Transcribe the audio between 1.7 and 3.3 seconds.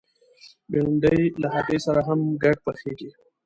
سره هم ګډ پخېږي